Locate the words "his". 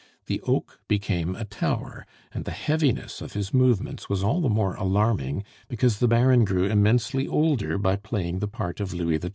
3.33-3.53